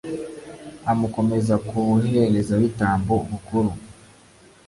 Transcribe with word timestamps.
amukomeza 0.91 1.53
ku 1.67 1.75
buherezabitambo 1.87 3.13
bukuru 3.29 3.71